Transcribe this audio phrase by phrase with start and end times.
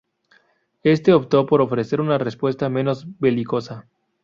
[0.81, 3.85] Este optó por ofrecer una respuesta menos belicosa.